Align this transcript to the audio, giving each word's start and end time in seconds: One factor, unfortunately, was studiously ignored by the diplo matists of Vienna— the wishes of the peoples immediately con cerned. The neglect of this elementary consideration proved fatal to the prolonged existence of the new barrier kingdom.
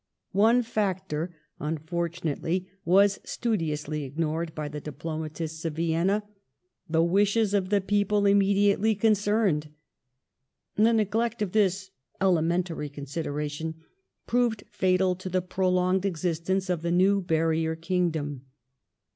One 0.33 0.63
factor, 0.63 1.35
unfortunately, 1.59 2.67
was 2.83 3.19
studiously 3.23 4.03
ignored 4.03 4.55
by 4.55 4.67
the 4.67 4.81
diplo 4.81 5.19
matists 5.19 5.63
of 5.63 5.73
Vienna— 5.73 6.23
the 6.89 7.03
wishes 7.03 7.53
of 7.53 7.69
the 7.69 7.81
peoples 7.81 8.25
immediately 8.25 8.95
con 8.95 9.11
cerned. 9.11 9.67
The 10.75 10.91
neglect 10.91 11.43
of 11.43 11.51
this 11.51 11.91
elementary 12.19 12.89
consideration 12.89 13.75
proved 14.25 14.63
fatal 14.71 15.13
to 15.17 15.29
the 15.29 15.39
prolonged 15.43 16.03
existence 16.03 16.67
of 16.67 16.81
the 16.81 16.89
new 16.89 17.21
barrier 17.21 17.75
kingdom. 17.75 18.47